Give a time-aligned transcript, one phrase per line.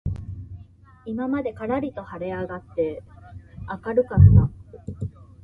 [1.05, 3.03] 今までからりと晴はれ上あがって
[3.67, 4.49] 明あかるかった